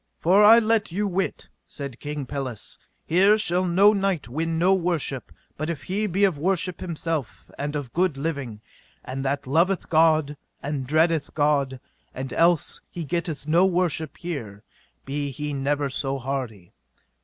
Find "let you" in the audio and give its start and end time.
0.57-1.07